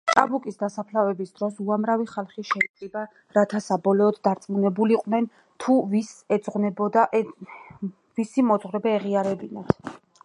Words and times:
ჭაბუკის 0.09 0.55
დასაფლავების 0.61 1.33
დროს 1.39 1.57
უამრავი 1.65 2.07
ხალხი 2.13 2.45
შეიკრიბა 2.51 3.03
რათა 3.37 3.61
საბოლოოდ 3.65 4.17
დარწმუნებულიყვნენ 4.29 5.27
თუ 5.65 5.77
ვისი 5.95 8.45
მოძღვრება 8.51 8.93
ეღიარებინათ. 8.99 9.95